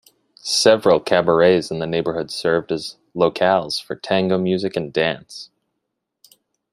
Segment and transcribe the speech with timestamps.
[0.39, 5.51] Several cabarets in the neighborhood served as locales for tango music and dance.